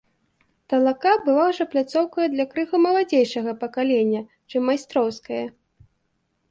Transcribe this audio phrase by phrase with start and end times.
[0.71, 4.21] Талака была ўжо пляцоўкаю для крыху маладзейшага пакалення,
[4.55, 5.45] чым майстроўскае.